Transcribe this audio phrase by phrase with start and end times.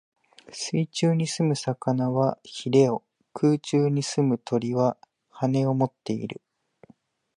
[0.51, 3.03] 水中に棲む魚は鰭を、
[3.35, 4.97] 空中に棲む鳥は
[5.31, 6.41] 翅をもっている。